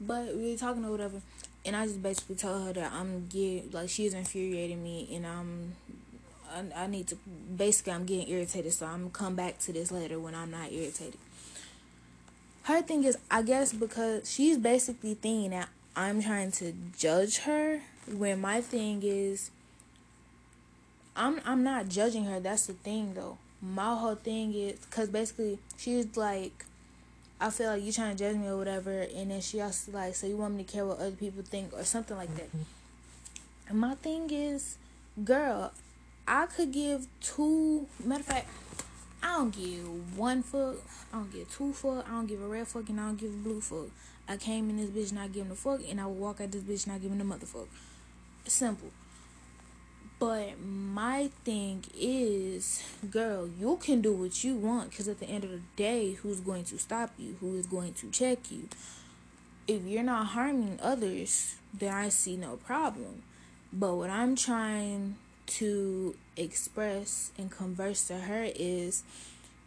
But 0.00 0.34
we 0.36 0.50
were 0.50 0.56
talking 0.56 0.84
or 0.84 0.90
whatever, 0.90 1.20
and 1.64 1.76
I 1.76 1.86
just 1.86 2.02
basically 2.02 2.36
told 2.36 2.66
her 2.66 2.72
that 2.74 2.92
I'm 2.92 3.26
get 3.28 3.72
like 3.72 3.88
she's 3.88 4.14
infuriating 4.14 4.82
me 4.82 5.08
and 5.14 5.26
I'm 5.26 5.76
I, 6.52 6.84
I 6.84 6.86
need 6.86 7.08
to 7.08 7.16
basically 7.56 7.92
I'm 7.92 8.04
getting 8.04 8.28
irritated, 8.28 8.72
so 8.72 8.86
I'm 8.86 8.98
gonna 8.98 9.10
come 9.10 9.34
back 9.34 9.58
to 9.60 9.72
this 9.72 9.90
later 9.90 10.18
when 10.18 10.34
I'm 10.34 10.50
not 10.50 10.72
irritated. 10.72 11.18
Her 12.64 12.82
thing 12.82 13.04
is, 13.04 13.16
I 13.30 13.42
guess 13.42 13.72
because 13.72 14.30
she's 14.30 14.58
basically 14.58 15.14
thinking 15.14 15.50
that 15.50 15.68
I'm 15.96 16.22
trying 16.22 16.52
to 16.52 16.72
judge 16.96 17.38
her 17.38 17.80
when 18.06 18.40
my 18.40 18.60
thing 18.60 19.02
is 19.02 19.50
I'm 21.20 21.38
I'm 21.44 21.62
not 21.62 21.90
judging 21.90 22.24
her. 22.24 22.40
That's 22.40 22.66
the 22.66 22.72
thing 22.72 23.12
though. 23.12 23.36
My 23.60 23.94
whole 23.94 24.14
thing 24.14 24.54
is 24.54 24.78
cuz 24.90 25.10
basically 25.10 25.58
she's 25.76 26.16
like 26.16 26.64
I 27.38 27.50
feel 27.50 27.68
like 27.72 27.82
you 27.82 27.92
trying 27.92 28.16
to 28.16 28.24
judge 28.24 28.36
me 28.36 28.48
or 28.48 28.56
whatever 28.56 29.02
and 29.02 29.30
then 29.30 29.42
she 29.42 29.60
also 29.60 29.92
like 29.92 30.14
so 30.14 30.26
you 30.26 30.38
want 30.38 30.54
me 30.54 30.64
to 30.64 30.72
care 30.72 30.86
what 30.86 30.98
other 30.98 31.10
people 31.24 31.42
think 31.42 31.74
or 31.74 31.84
something 31.84 32.16
like 32.16 32.34
that. 32.36 32.48
And 33.68 33.78
my 33.78 33.96
thing 33.96 34.30
is 34.30 34.78
girl, 35.22 35.72
I 36.26 36.46
could 36.46 36.72
give 36.72 37.06
two 37.20 37.86
matter 38.02 38.20
of 38.20 38.26
fact 38.26 38.48
I 39.22 39.36
don't 39.36 39.50
give 39.50 40.16
one 40.16 40.42
fuck. 40.42 40.76
I 41.12 41.18
don't 41.18 41.30
give 41.30 41.52
two 41.52 41.74
fuck. 41.74 42.08
I 42.08 42.12
don't 42.12 42.26
give 42.28 42.40
a 42.40 42.48
red 42.48 42.66
fuck 42.66 42.88
and 42.88 42.98
I 42.98 43.08
don't 43.08 43.20
give 43.20 43.34
a 43.34 43.42
blue 43.48 43.60
fuck. 43.60 43.90
I 44.26 44.38
came 44.38 44.70
in 44.70 44.78
this 44.78 44.88
bitch 44.88 45.12
not 45.12 45.32
giving 45.34 45.52
a 45.52 45.54
fuck 45.54 45.80
and 45.86 46.00
I 46.00 46.06
will 46.06 46.14
walk 46.14 46.40
out 46.40 46.50
this 46.50 46.62
bitch 46.62 46.86
not 46.86 47.02
giving 47.02 47.20
a 47.20 47.24
motherfucker. 47.24 47.68
Simple. 48.46 48.90
But 50.20 50.60
my 50.60 51.30
thing 51.46 51.82
is, 51.98 52.84
girl, 53.10 53.48
you 53.58 53.78
can 53.82 54.02
do 54.02 54.12
what 54.12 54.44
you 54.44 54.54
want 54.54 54.90
because 54.90 55.08
at 55.08 55.18
the 55.18 55.24
end 55.24 55.44
of 55.44 55.50
the 55.50 55.62
day, 55.76 56.12
who's 56.12 56.40
going 56.40 56.64
to 56.64 56.78
stop 56.78 57.12
you? 57.18 57.36
Who 57.40 57.56
is 57.56 57.64
going 57.64 57.94
to 57.94 58.10
check 58.10 58.50
you? 58.50 58.68
If 59.66 59.82
you're 59.84 60.02
not 60.02 60.26
harming 60.26 60.78
others, 60.82 61.54
then 61.72 61.94
I 61.94 62.10
see 62.10 62.36
no 62.36 62.56
problem. 62.56 63.22
But 63.72 63.94
what 63.94 64.10
I'm 64.10 64.36
trying 64.36 65.16
to 65.46 66.14
express 66.36 67.32
and 67.38 67.50
converse 67.50 68.06
to 68.08 68.18
her 68.18 68.46
is 68.54 69.04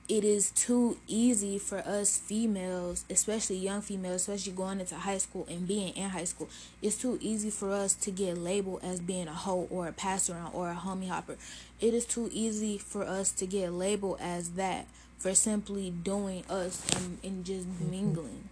it 0.10 0.26
is 0.26 0.52
too 0.52 0.98
easy 1.08 1.58
for 1.58 1.78
us 1.80 2.18
females, 2.18 3.06
especially 3.10 3.56
young 3.56 3.82
females, 3.82 4.28
especially 4.28 4.52
going 4.52 4.82
into 4.82 4.96
high 4.96 5.18
school 5.18 5.48
and 5.50 5.66
being 5.66 5.94
in 5.94 6.10
high 6.10 6.26
school, 6.26 6.50
it's 6.82 6.98
too 6.98 7.18
easy 7.22 7.50
for 7.50 7.72
us 7.72 7.94
to 7.94 8.12
get 8.12 8.38
labeled 8.38 8.82
as 8.84 9.00
being 9.00 9.30
a 9.30 9.34
hoe 9.34 9.68
or 9.70 9.88
a 9.88 9.94
pass 9.94 10.30
around 10.30 10.54
or 10.54 10.70
a 10.70 10.76
homie 10.76 11.08
hopper. 11.08 11.38
It 11.80 11.94
is 11.94 12.06
too 12.06 12.30
easy 12.34 12.78
for 12.78 13.04
us 13.04 13.32
to 13.34 13.48
get 13.48 13.72
labeled 13.72 14.18
as 14.20 14.52
that 14.52 14.88
for 15.18 15.34
simply 15.34 15.90
doing 15.90 16.44
us 16.50 16.86
and, 16.98 17.18
and 17.24 17.46
just 17.46 17.66
mm-hmm. 17.68 17.92
mingling. 17.92 18.50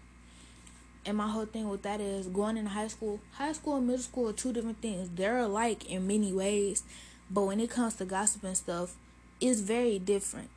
And 1.05 1.17
my 1.17 1.27
whole 1.27 1.46
thing 1.46 1.67
with 1.67 1.81
that 1.81 2.00
is 2.00 2.27
going 2.27 2.55
into 2.55 2.70
high 2.70 2.88
school, 2.88 3.20
high 3.34 3.51
school 3.51 3.75
and 3.75 3.88
middle 3.88 4.01
school 4.01 4.29
are 4.29 4.34
two 4.34 4.53
different 4.53 4.81
things. 4.81 5.10
They're 5.15 5.39
alike 5.39 5.89
in 5.91 6.08
many 6.08 6.31
ways, 6.31 6.84
but 7.29 7.41
when 7.41 7.60
it 7.60 7.70
comes 7.70 7.96
to 7.96 8.05
gossip 8.05 8.46
and 8.46 8.55
stuff, 8.55 8.96
it's 9.41 9.60
very 9.60 10.00
different 10.00 10.50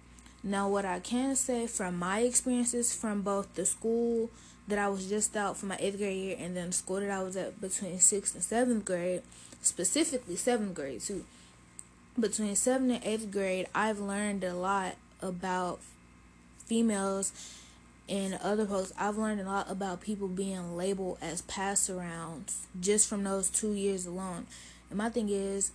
now, 0.47 0.69
what 0.69 0.85
I 0.85 1.01
can 1.01 1.37
say 1.37 1.67
from 1.67 1.99
my 1.99 2.21
experiences 2.21 2.95
from 2.95 3.23
both 3.23 3.55
the 3.55 3.65
school 3.65 4.29
that 4.69 4.79
I 4.79 4.89
was 4.89 5.09
just 5.09 5.35
out 5.35 5.57
for 5.57 5.65
my 5.65 5.79
eighth 5.81 5.97
grade 5.97 6.17
year 6.19 6.37
and 6.39 6.55
then 6.55 6.67
the 6.67 6.73
school 6.75 7.01
that 7.01 7.11
I 7.11 7.23
was 7.23 7.35
at 7.35 7.63
between 7.63 7.99
sixth 7.99 8.35
and 8.35 8.45
seventh 8.45 8.85
grade, 8.85 9.23
specifically 9.63 10.37
seventh 10.37 10.75
grade 10.75 11.01
too. 11.01 11.25
Between 12.21 12.55
seventh 12.57 12.93
and 12.93 13.05
eighth 13.05 13.31
grade, 13.31 13.69
I've 13.75 13.99
learned 13.99 14.45
a 14.45 14.53
lot 14.53 14.97
about 15.23 15.81
females 16.67 17.33
and 18.07 18.35
other 18.35 18.67
folks. 18.67 18.93
I've 18.99 19.17
learned 19.17 19.41
a 19.41 19.45
lot 19.45 19.71
about 19.71 20.03
people 20.03 20.29
being 20.29 20.77
labeled 20.77 21.19
as 21.23 21.41
pass 21.41 21.89
arounds 21.89 22.67
just 22.79 23.09
from 23.09 23.25
those 23.25 23.49
two 23.49 23.73
years 23.73 24.05
alone. 24.05 24.47
And 24.91 24.99
my 24.99 25.09
thing 25.09 25.31
is, 25.31 25.71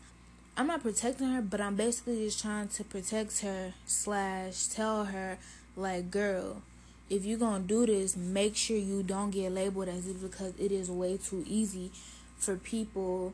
I'm 0.59 0.67
not 0.67 0.83
protecting 0.83 1.29
her, 1.29 1.41
but 1.41 1.61
I'm 1.61 1.77
basically 1.77 2.25
just 2.25 2.41
trying 2.41 2.67
to 2.67 2.83
protect 2.83 3.39
her 3.43 3.71
slash 3.85 4.67
tell 4.67 5.05
her 5.05 5.37
like, 5.77 6.11
girl, 6.11 6.63
if 7.09 7.23
you're 7.23 7.39
gonna 7.39 7.63
do 7.63 7.85
this, 7.85 8.17
make 8.17 8.57
sure 8.57 8.75
you 8.75 9.01
don't 9.01 9.31
get 9.31 9.53
labeled 9.53 9.87
as 9.87 10.05
it 10.05 10.21
because 10.21 10.51
it 10.59 10.73
is 10.73 10.91
way 10.91 11.15
too 11.15 11.45
easy 11.47 11.91
for 12.37 12.57
people 12.57 13.33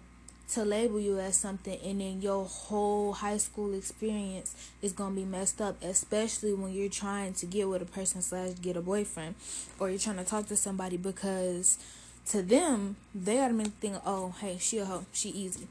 to 0.51 0.63
label 0.63 0.99
you 0.99 1.17
as 1.17 1.35
something 1.35 1.79
and 1.83 1.99
then 1.99 2.21
your 2.21 2.45
whole 2.45 3.13
high 3.13 3.37
school 3.37 3.73
experience 3.73 4.53
is 4.83 4.93
gonna 4.93 5.15
be 5.15 5.25
messed 5.25 5.59
up, 5.59 5.83
especially 5.83 6.53
when 6.53 6.73
you're 6.73 6.89
trying 6.89 7.33
to 7.33 7.47
get 7.47 7.67
with 7.67 7.81
a 7.81 7.85
person 7.85 8.21
slash 8.21 8.51
get 8.61 8.77
a 8.77 8.81
boyfriend 8.81 9.33
or 9.79 9.89
you're 9.89 9.97
trying 9.97 10.17
to 10.17 10.23
talk 10.23 10.45
to 10.45 10.55
somebody 10.55 10.95
because 10.95 11.79
to 12.27 12.43
them 12.43 12.97
they 13.15 13.39
automatically 13.39 13.89
think, 13.89 13.97
oh 14.05 14.35
hey, 14.39 14.57
she 14.59 14.77
a 14.77 14.85
hoe, 14.85 15.07
she 15.11 15.29
easy. 15.29 15.67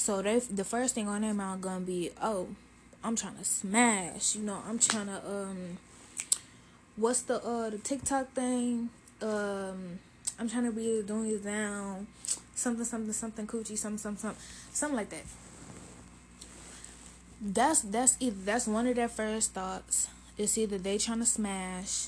So 0.00 0.22
they 0.22 0.38
the 0.38 0.64
first 0.64 0.94
thing 0.94 1.08
on 1.08 1.20
their 1.20 1.34
mind 1.34 1.60
gonna 1.60 1.84
be, 1.84 2.10
oh, 2.22 2.48
I'm 3.04 3.16
trying 3.16 3.36
to 3.36 3.44
smash. 3.44 4.34
You 4.34 4.40
know, 4.40 4.62
I'm 4.66 4.78
trying 4.78 5.08
to 5.08 5.20
um, 5.30 5.76
what's 6.96 7.20
the 7.20 7.36
uh 7.44 7.68
the 7.68 7.76
TikTok 7.76 8.32
thing? 8.32 8.88
Um, 9.20 9.98
I'm 10.38 10.48
trying 10.48 10.64
to 10.64 10.72
be 10.72 11.02
doing 11.06 11.28
it 11.28 11.44
down, 11.44 12.06
something 12.54 12.86
something 12.86 13.12
something 13.12 13.46
coochie 13.46 13.76
something 13.76 13.98
something 13.98 14.22
something 14.22 14.42
something 14.72 14.96
like 14.96 15.10
that. 15.10 15.24
That's 17.42 17.82
that's 17.82 18.16
either 18.20 18.40
that's 18.42 18.66
one 18.66 18.86
of 18.86 18.96
their 18.96 19.10
first 19.10 19.52
thoughts. 19.52 20.08
It's 20.38 20.56
either 20.56 20.78
they 20.78 20.96
trying 20.96 21.18
to 21.18 21.26
smash, 21.26 22.06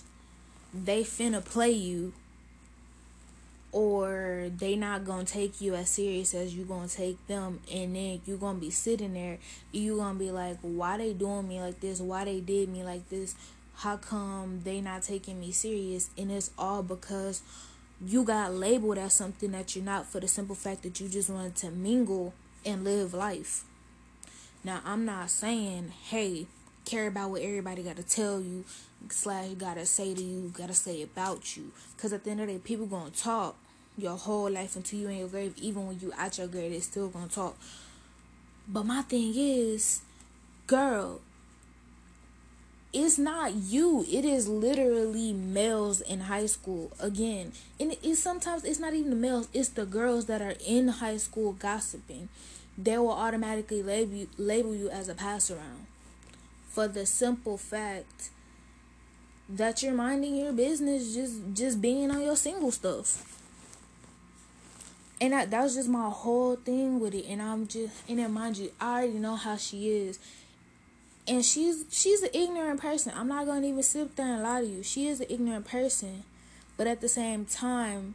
they 0.73 1.05
finna 1.05 1.45
play 1.45 1.73
you, 1.73 2.15
or 3.73 4.51
they 4.59 4.77
not 4.77 5.05
gonna 5.05 5.25
take 5.25 5.61
you 5.61 5.75
as 5.75 5.89
serious 5.89 6.35
as 6.35 6.55
you 6.55 6.65
gonna 6.65 6.87
take 6.87 7.27
them 7.27 7.59
and 7.73 7.97
then 7.97 8.21
you 8.27 8.37
gonna 8.37 8.59
be 8.59 8.71
sitting 8.71 9.15
there 9.15 9.39
you 9.73 9.97
gonna 9.97 10.19
be 10.19 10.31
like 10.31 10.59
why 10.61 10.99
they 10.99 11.13
doing 11.13 11.49
me 11.49 11.61
like 11.61 11.81
this? 11.81 12.01
Why 12.01 12.25
they 12.25 12.41
did 12.41 12.69
me 12.69 12.85
like 12.85 13.09
this? 13.09 13.35
How 13.77 13.97
come 13.97 14.61
they 14.65 14.81
not 14.81 15.03
taking 15.03 15.41
me 15.41 15.51
serious? 15.53 16.11
And 16.17 16.31
it's 16.31 16.51
all 16.59 16.83
because 16.83 17.43
you 18.05 18.25
got 18.25 18.53
labeled 18.53 18.99
as 18.99 19.13
something 19.13 19.53
that 19.53 19.75
you're 19.75 19.85
not 19.85 20.07
for 20.07 20.21
the 20.21 20.29
simple 20.29 20.55
fact 20.55 20.83
that 20.83 21.01
you 21.01 21.09
just 21.09 21.31
wanted 21.31 21.57
to 21.57 21.71
mingle 21.71 22.35
and 22.65 22.85
live 22.85 23.15
life. 23.15 23.65
Now 24.65 24.81
i'm 24.85 25.05
not 25.05 25.31
saying 25.31 25.93
hey 26.11 26.47
care 26.85 27.07
about 27.07 27.31
what 27.31 27.43
everybody 27.43 27.83
got 27.83 27.97
to 27.97 28.03
tell 28.03 28.41
you 28.41 28.65
slash 29.11 29.51
gotta 29.51 29.87
say 29.87 30.15
to 30.15 30.23
you 30.23 30.53
gotta 30.57 30.75
say 30.75 31.03
about 31.03 31.57
you. 31.57 31.73
Because 31.97 32.13
at 32.13 32.25
the 32.25 32.31
end 32.31 32.41
of 32.41 32.47
the 32.47 32.55
day 32.55 32.59
people 32.59 32.87
gonna 32.87 33.11
talk 33.11 33.57
your 33.97 34.17
whole 34.17 34.51
life 34.51 34.77
until 34.77 34.99
you 34.99 35.09
in 35.09 35.19
your 35.19 35.29
grave. 35.29 35.55
Even 35.57 35.87
when 35.87 36.01
you 36.01 36.13
out 36.17 36.39
your 36.39 36.47
grave 36.47 36.73
they 36.73 36.81
still 36.81 37.09
gonna 37.09 37.29
talk. 37.29 37.57
But 38.69 38.85
my 38.85 39.03
thing 39.03 39.33
is 39.37 40.03
girl 40.67 41.21
it's 42.93 43.19
not 43.19 43.55
you. 43.55 44.05
It 44.07 44.27
is 44.27 44.49
literally 44.49 45.33
males 45.33 46.03
in 46.03 46.21
high 46.21 46.45
school. 46.45 46.93
Again 47.01 47.53
and 47.81 47.97
it's 48.03 48.21
sometimes 48.21 48.65
it's 48.65 48.79
not 48.79 48.95
even 48.95 49.11
the 49.11 49.17
males 49.17 49.49
it's 49.53 49.71
the 49.71 49.87
girls 49.87 50.27
that 50.27 50.43
are 50.43 50.55
in 50.67 50.89
high 50.89 51.17
school 51.17 51.53
gossiping. 51.53 52.29
They 52.77 52.97
will 52.99 53.13
automatically 53.13 53.83
label 53.83 54.15
you, 54.15 54.29
label 54.39 54.75
you 54.75 54.89
as 54.91 55.09
a 55.09 55.15
pass 55.15 55.51
around. 55.51 55.87
For 56.69 56.89
the 56.89 57.05
simple 57.05 57.59
fact 57.59 58.31
that 59.57 59.83
you're 59.83 59.93
minding 59.93 60.35
your 60.35 60.53
business 60.53 61.15
just 61.15 61.35
just 61.53 61.81
being 61.81 62.11
on 62.11 62.23
your 62.23 62.37
single 62.37 62.71
stuff. 62.71 63.29
And 65.21 65.33
that, 65.33 65.53
that 65.53 65.63
was 65.63 65.77
just 65.77 65.89
my 65.89 66.09
whole 66.09 66.57
thing 66.57 66.99
with 66.99 67.15
it. 67.15 67.27
And 67.29 67.43
i'm 67.43 67.67
just 67.67 67.93
and 68.09 68.19
then 68.19 68.33
mind 68.33 68.57
you 68.57 68.73
i 68.81 69.01
already 69.01 69.19
know 69.19 69.37
how 69.37 69.57
she 69.57 69.91
is. 69.91 70.19
And 71.29 71.45
she's 71.45 71.85
she's 71.91 72.23
an 72.23 72.31
ignorant 72.33 72.81
person. 72.81 73.13
I'm 73.15 73.29
not 73.29 73.47
gonna 73.47 73.67
even 73.67 73.83
sit 73.83 74.17
there 74.17 74.27
and 74.27 74.43
lie 74.43 74.63
to 74.63 74.67
you. 74.67 74.83
She 74.83 75.07
is 75.07 75.21
an 75.21 75.27
ignorant 75.29 75.67
person. 75.67 76.25
But 76.77 76.87
at 76.87 77.01
the 77.01 77.09
same 77.09 77.45
time 77.45 78.15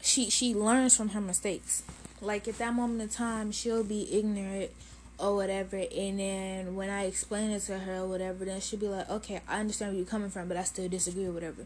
she 0.00 0.30
she 0.30 0.54
learns 0.54 0.96
from 0.96 1.10
her 1.10 1.20
mistakes. 1.20 1.82
Like 2.22 2.48
at 2.48 2.58
that 2.58 2.72
moment 2.72 3.02
in 3.02 3.08
time 3.10 3.52
she'll 3.52 3.84
be 3.84 4.08
ignorant 4.10 4.70
or 5.18 5.34
whatever 5.34 5.76
and 5.76 6.20
then 6.20 6.76
when 6.76 6.90
I 6.90 7.06
explain 7.06 7.50
it 7.50 7.60
to 7.62 7.78
her 7.78 7.96
or 8.00 8.06
whatever 8.06 8.44
then 8.44 8.60
she'll 8.60 8.78
be 8.78 8.88
like, 8.88 9.08
Okay, 9.10 9.40
I 9.48 9.60
understand 9.60 9.92
where 9.92 9.98
you're 9.98 10.06
coming 10.06 10.30
from 10.30 10.48
but 10.48 10.56
I 10.56 10.64
still 10.64 10.88
disagree 10.88 11.26
or 11.26 11.32
whatever. 11.32 11.64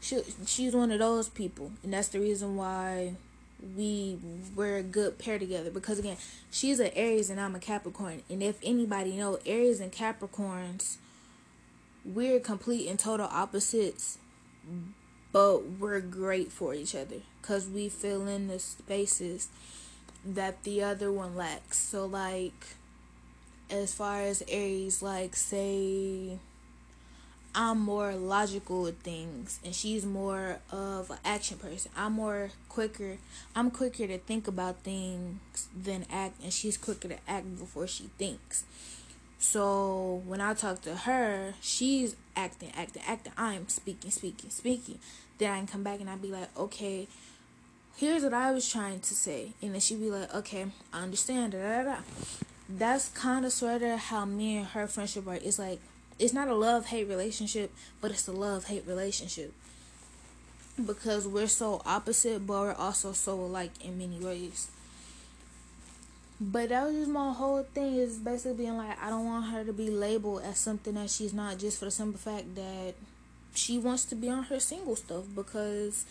She 0.00 0.22
she's 0.46 0.74
one 0.74 0.90
of 0.90 0.98
those 0.98 1.28
people 1.28 1.72
and 1.82 1.92
that's 1.92 2.08
the 2.08 2.20
reason 2.20 2.56
why 2.56 3.14
we 3.76 4.18
we're 4.54 4.78
a 4.78 4.82
good 4.82 5.18
pair 5.18 5.38
together 5.38 5.70
because 5.70 5.98
again 5.98 6.16
she's 6.50 6.80
an 6.80 6.90
aries 6.94 7.30
and 7.30 7.40
i'm 7.40 7.54
a 7.54 7.60
capricorn 7.60 8.22
and 8.28 8.42
if 8.42 8.58
anybody 8.62 9.16
know 9.16 9.38
aries 9.46 9.80
and 9.80 9.92
capricorns 9.92 10.96
we're 12.04 12.40
complete 12.40 12.88
and 12.88 12.98
total 12.98 13.26
opposites 13.26 14.18
but 15.30 15.64
we're 15.78 16.00
great 16.00 16.50
for 16.50 16.74
each 16.74 16.94
other 16.94 17.16
because 17.40 17.68
we 17.68 17.88
fill 17.88 18.26
in 18.26 18.48
the 18.48 18.58
spaces 18.58 19.48
that 20.24 20.62
the 20.62 20.82
other 20.82 21.10
one 21.10 21.36
lacks 21.36 21.78
so 21.78 22.06
like 22.06 22.66
as 23.70 23.92
far 23.92 24.20
as 24.20 24.42
aries 24.48 25.02
like 25.02 25.34
say 25.34 26.38
I'm 27.54 27.80
more 27.80 28.14
logical 28.14 28.82
with 28.82 29.00
things 29.00 29.60
and 29.62 29.74
she's 29.74 30.06
more 30.06 30.60
of 30.70 31.10
an 31.10 31.18
action 31.22 31.58
person. 31.58 31.90
I'm 31.94 32.14
more 32.14 32.50
quicker. 32.70 33.18
I'm 33.54 33.70
quicker 33.70 34.06
to 34.06 34.16
think 34.16 34.48
about 34.48 34.78
things 34.84 35.68
than 35.76 36.06
act 36.10 36.42
and 36.42 36.50
she's 36.50 36.78
quicker 36.78 37.08
to 37.08 37.18
act 37.28 37.58
before 37.58 37.86
she 37.86 38.04
thinks. 38.16 38.64
So 39.38 40.22
when 40.24 40.40
I 40.40 40.54
talk 40.54 40.80
to 40.82 40.94
her, 40.94 41.52
she's 41.60 42.16
acting, 42.34 42.72
acting, 42.74 43.02
acting. 43.06 43.32
I'm 43.36 43.68
speaking, 43.68 44.10
speaking, 44.10 44.48
speaking. 44.48 44.98
Then 45.36 45.50
I 45.52 45.58
can 45.58 45.66
come 45.66 45.82
back 45.82 46.00
and 46.00 46.08
I'd 46.08 46.22
be 46.22 46.28
like, 46.28 46.56
okay, 46.56 47.06
here's 47.96 48.22
what 48.22 48.34
I 48.34 48.52
was 48.52 48.68
trying 48.70 49.00
to 49.00 49.14
say. 49.14 49.52
And 49.62 49.72
then 49.74 49.80
she'd 49.80 50.00
be 50.00 50.10
like, 50.10 50.34
okay, 50.34 50.66
I 50.92 51.02
understand. 51.02 51.52
Da, 51.52 51.58
da, 51.58 51.82
da. 51.82 51.96
That's 52.68 53.08
kind 53.08 53.44
of 53.44 53.52
sort 53.52 53.82
of 53.82 53.98
how 53.98 54.24
me 54.24 54.56
and 54.58 54.66
her 54.68 54.86
friendship 54.86 55.26
are. 55.26 55.34
It's 55.34 55.58
like 55.58 55.80
it's 56.18 56.32
not 56.32 56.48
a 56.48 56.54
love 56.54 56.86
hate 56.86 57.08
relationship, 57.08 57.72
but 58.00 58.10
it's 58.10 58.28
a 58.28 58.32
love 58.32 58.66
hate 58.66 58.86
relationship 58.86 59.52
because 60.84 61.26
we're 61.26 61.48
so 61.48 61.82
opposite, 61.84 62.46
but 62.46 62.60
we're 62.60 62.72
also 62.74 63.12
so 63.12 63.34
alike 63.34 63.72
in 63.82 63.98
many 63.98 64.18
ways. 64.18 64.70
But 66.40 66.70
that 66.70 66.86
was 66.86 66.96
just 66.96 67.10
my 67.10 67.32
whole 67.32 67.62
thing 67.62 67.96
is 67.96 68.18
basically 68.18 68.64
being 68.64 68.76
like, 68.76 69.00
I 69.00 69.10
don't 69.10 69.26
want 69.26 69.46
her 69.50 69.64
to 69.64 69.72
be 69.72 69.90
labeled 69.90 70.42
as 70.42 70.58
something 70.58 70.94
that 70.94 71.10
she's 71.10 71.32
not, 71.32 71.58
just 71.58 71.78
for 71.78 71.84
the 71.84 71.90
simple 71.90 72.18
fact 72.18 72.54
that 72.56 72.94
she 73.54 73.78
wants 73.78 74.04
to 74.06 74.14
be 74.14 74.28
on 74.28 74.44
her 74.44 74.58
single 74.58 74.96
stuff 74.96 75.24
because 75.34 76.04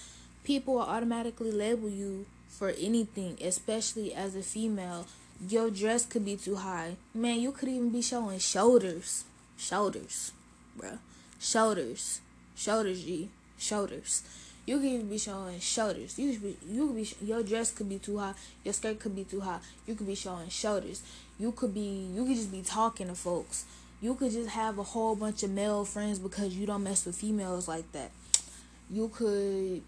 people 0.43 0.75
will 0.75 0.81
automatically 0.81 1.51
label 1.51 1.89
you 1.89 2.25
for 2.50 2.69
anything, 2.69 3.38
especially 3.41 4.13
as 4.13 4.36
a 4.36 4.41
female. 4.41 5.07
Your 5.48 5.71
dress 5.71 6.05
could 6.05 6.25
be 6.25 6.38
too 6.38 6.55
high. 6.55 6.98
Man, 7.13 7.39
you 7.39 7.51
could 7.51 7.69
even 7.69 7.89
be 7.89 8.01
showing 8.01 8.39
shoulders 8.39 9.25
shoulders, 9.62 10.31
bruh. 10.77 10.98
Shoulders, 11.39 12.21
shoulders, 12.55 13.03
G, 13.03 13.29
shoulders. 13.57 14.24
You 14.65 14.77
could 14.77 14.86
even 14.86 15.10
be 15.10 15.17
showing 15.17 15.60
shoulders. 15.60 16.17
You 16.17 16.33
could 16.33 16.43
be, 16.43 16.57
you 16.67 16.88
could 16.88 16.95
be, 16.95 17.25
your 17.25 17.43
dress 17.43 17.71
could 17.71 17.89
be 17.89 18.00
too 18.00 18.17
high. 18.17 18.33
Your 18.63 18.74
skirt 18.74 19.00
could 19.00 19.15
be 19.15 19.24
too 19.24 19.41
high. 19.41 19.60
You 19.88 19.95
could 19.95 20.07
be 20.07 20.15
showing 20.15 20.50
shoulders. 20.50 21.03
You 21.39 21.51
could 21.51 21.74
be, 21.74 22.07
you 22.13 22.25
could 22.25 22.36
just 22.36 22.51
be 22.51 22.62
talking 22.62 23.07
to 23.07 23.15
folks. 23.15 23.65
You 24.01 24.15
could 24.15 24.31
just 24.31 24.50
have 24.50 24.77
a 24.77 24.83
whole 24.83 25.15
bunch 25.15 25.43
of 25.43 25.51
male 25.51 25.86
friends 25.86 26.19
because 26.19 26.55
you 26.55 26.65
don't 26.65 26.83
mess 26.83 27.05
with 27.05 27.15
females 27.15 27.67
like 27.67 27.91
that. 27.91 28.12
You 28.89 29.10
could, 29.10 29.81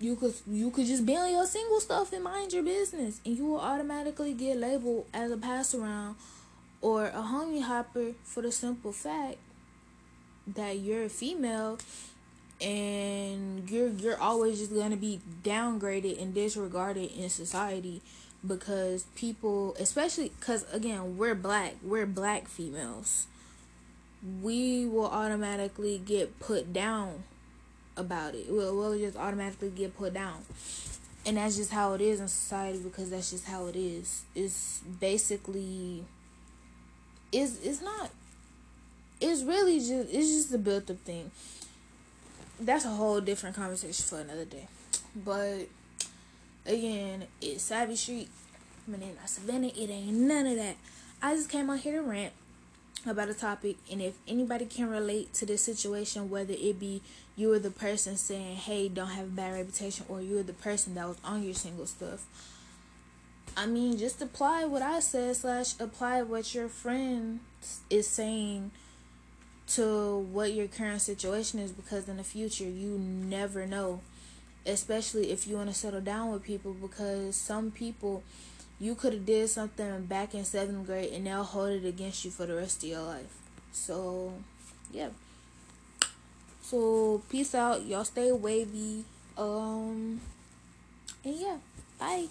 you 0.00 0.16
could, 0.16 0.34
you 0.46 0.70
could 0.70 0.86
just 0.86 1.04
be 1.04 1.14
on 1.14 1.30
your 1.30 1.46
single 1.46 1.78
stuff 1.78 2.12
and 2.12 2.24
mind 2.24 2.52
your 2.52 2.62
business, 2.62 3.20
and 3.24 3.36
you 3.36 3.44
will 3.44 3.60
automatically 3.60 4.32
get 4.32 4.56
labeled 4.56 5.06
as 5.12 5.30
a 5.30 5.36
pass 5.36 5.74
around 5.74 6.16
or 6.80 7.06
a 7.08 7.22
homie 7.22 7.62
hopper 7.62 8.12
for 8.24 8.42
the 8.42 8.50
simple 8.50 8.92
fact 8.92 9.36
that 10.46 10.78
you're 10.78 11.04
a 11.04 11.08
female 11.08 11.78
and 12.60 13.68
you're 13.70 13.88
you're 13.88 14.20
always 14.20 14.58
just 14.58 14.72
to 14.72 14.96
be 14.96 15.20
downgraded 15.42 16.20
and 16.20 16.34
disregarded 16.34 17.10
in 17.12 17.28
society 17.30 18.02
because 18.46 19.04
people 19.14 19.74
especially 19.78 20.32
cuz 20.40 20.64
again 20.72 21.16
we're 21.16 21.34
black 21.34 21.74
we're 21.82 22.06
black 22.06 22.48
females. 22.48 23.26
We 24.42 24.84
will 24.84 25.06
automatically 25.06 25.98
get 25.98 26.38
put 26.40 26.72
down 26.72 27.24
about 28.00 28.34
it 28.34 28.46
we'll, 28.48 28.76
we'll 28.76 28.98
just 28.98 29.16
automatically 29.16 29.70
get 29.70 29.96
put 29.96 30.14
down 30.14 30.42
and 31.26 31.36
that's 31.36 31.56
just 31.56 31.70
how 31.70 31.92
it 31.92 32.00
is 32.00 32.18
in 32.20 32.28
society 32.28 32.78
because 32.78 33.10
that's 33.10 33.30
just 33.30 33.46
how 33.46 33.66
it 33.66 33.76
is 33.76 34.22
it's 34.34 34.80
basically 35.00 36.04
it's 37.32 37.60
it's 37.62 37.80
not 37.80 38.10
it's 39.20 39.42
really 39.42 39.78
just 39.78 40.12
it's 40.12 40.28
just 40.28 40.54
a 40.54 40.58
built 40.58 40.90
up 40.90 40.98
thing. 40.98 41.30
That's 42.58 42.84
a 42.84 42.90
whole 42.90 43.20
different 43.20 43.56
conversation 43.56 44.04
for 44.04 44.20
another 44.20 44.44
day. 44.44 44.66
But 45.14 45.68
again, 46.66 47.24
it's 47.40 47.64
Savvy 47.64 47.96
Street. 47.96 48.28
My 48.86 48.98
name 48.98 49.16
is 49.22 49.30
Savannah. 49.30 49.68
It 49.68 49.90
ain't 49.90 50.12
none 50.12 50.46
of 50.46 50.56
that. 50.56 50.76
I 51.22 51.34
just 51.34 51.50
came 51.50 51.68
on 51.70 51.78
here 51.78 52.00
to 52.00 52.02
rant 52.02 52.32
about 53.06 53.28
a 53.28 53.34
topic, 53.34 53.76
and 53.90 54.02
if 54.02 54.14
anybody 54.28 54.66
can 54.66 54.88
relate 54.88 55.32
to 55.34 55.46
this 55.46 55.62
situation, 55.62 56.28
whether 56.28 56.54
it 56.54 56.78
be 56.78 57.02
you 57.40 57.52
or 57.52 57.58
the 57.58 57.70
person 57.70 58.16
saying, 58.16 58.56
"Hey, 58.56 58.88
don't 58.88 59.08
have 59.08 59.26
a 59.26 59.30
bad 59.30 59.54
reputation," 59.54 60.04
or 60.08 60.20
you 60.20 60.38
are 60.38 60.42
the 60.42 60.52
person 60.52 60.94
that 60.94 61.08
was 61.08 61.16
on 61.24 61.42
your 61.42 61.54
single 61.54 61.86
stuff, 61.86 62.26
I 63.56 63.66
mean, 63.66 63.98
just 63.98 64.22
apply 64.22 64.64
what 64.64 64.82
I 64.82 65.00
said 65.00 65.36
slash 65.36 65.74
apply 65.80 66.22
what 66.22 66.54
your 66.54 66.68
friend 66.68 67.40
is 67.88 68.06
saying 68.06 68.70
to 69.68 70.18
what 70.18 70.52
your 70.52 70.66
current 70.66 71.00
situation 71.00 71.58
is 71.58 71.72
because 71.72 72.08
in 72.08 72.16
the 72.16 72.24
future 72.24 72.64
you 72.64 72.98
never 72.98 73.66
know. 73.66 74.00
Especially 74.66 75.30
if 75.30 75.46
you 75.46 75.56
want 75.56 75.68
to 75.68 75.74
settle 75.74 76.00
down 76.00 76.32
with 76.32 76.42
people 76.42 76.74
because 76.74 77.34
some 77.34 77.70
people 77.70 78.22
you 78.78 78.94
could 78.94 79.12
have 79.12 79.26
did 79.26 79.48
something 79.48 80.04
back 80.06 80.34
in 80.34 80.44
seventh 80.44 80.86
grade 80.86 81.12
and 81.12 81.26
they'll 81.26 81.42
hold 81.42 81.70
it 81.70 81.86
against 81.86 82.24
you 82.24 82.30
for 82.30 82.46
the 82.46 82.54
rest 82.54 82.82
of 82.82 82.88
your 82.88 83.02
life. 83.02 83.36
So 83.72 84.32
yeah 84.92 85.08
so 86.70 87.20
peace 87.28 87.54
out. 87.54 87.82
Y'all 87.82 88.04
stay 88.04 88.30
wavy. 88.30 89.04
Um 89.36 90.20
and 91.24 91.34
yeah 91.34 91.58
bye 91.98 92.28